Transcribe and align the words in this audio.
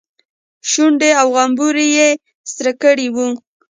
شونډې 0.69 1.11
او 1.19 1.27
غومبري 1.35 1.87
يې 1.97 2.09
سره 2.53 2.71
کړي 2.81 3.07
وو. 3.15 3.27